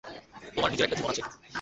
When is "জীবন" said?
0.97-1.11